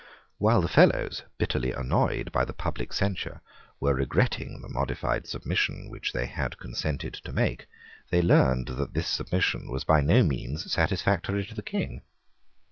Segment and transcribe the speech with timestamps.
[0.39, 3.41] While the Fellows, bitterly annoyed by the public censure,
[3.79, 7.67] were regretting the modified submission which they had consented to make,
[8.09, 12.01] they learned that this submission was by no means satisfactory to the King.